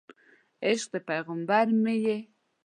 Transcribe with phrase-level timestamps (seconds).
[0.65, 2.17] عشق د پیغمبر مې یې